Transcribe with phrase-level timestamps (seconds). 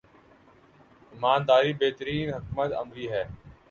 [1.11, 3.23] ایمان داری بہترین حکمت عملی ہے۔